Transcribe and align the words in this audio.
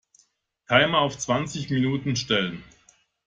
Timer 0.67 0.97
auf 0.97 1.19
zwanzig 1.19 1.69
Minuten 1.69 2.15
stellen. 2.15 2.63